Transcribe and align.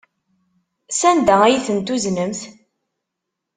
Sanda 0.99 1.35
ay 1.45 1.57
ten-tuznemt? 1.65 2.41